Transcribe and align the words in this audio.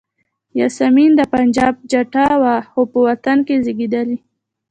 یاسمین 0.59 1.11
د 1.15 1.21
پنجاب 1.33 1.73
جټه 1.91 2.25
وه 2.41 2.55
خو 2.69 2.81
په 2.91 2.97
وطن 3.07 3.37
کې 3.47 3.55
زیږېدلې. 3.65 4.17